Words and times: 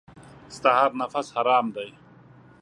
ستا 0.55 0.69
هر 0.79 0.91
نفس 1.01 1.27
حرام 1.35 1.65
دی. 1.75 1.89